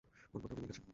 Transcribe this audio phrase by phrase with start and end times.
[0.31, 0.81] কোন পথে ওকে নিয়ে গেছে?